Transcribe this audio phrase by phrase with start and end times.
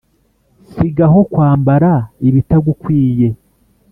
[0.71, 1.91] sigaho kwambara
[2.27, 3.27] ibitagukwiye